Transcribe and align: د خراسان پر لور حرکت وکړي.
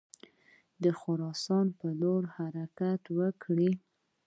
د 0.83 0.85
خراسان 0.99 1.67
پر 1.77 1.91
لور 2.01 2.23
حرکت 2.35 3.01
وکړي. 3.17 3.71